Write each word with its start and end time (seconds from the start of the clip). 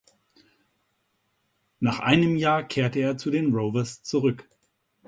Nach 1.79 1.99
einem 1.99 2.35
Jahr 2.35 2.63
kehrte 2.63 2.97
er 2.97 3.17
zu 3.19 3.29
den 3.29 3.53
Rovers 3.53 4.01
zurück. 4.01 4.49